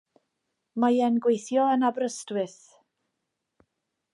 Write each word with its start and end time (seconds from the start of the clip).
Mae 0.83 0.95
e'n 1.07 1.19
gweithio 1.25 1.67
yn 1.73 1.85
Aberystwyth. 1.91 2.59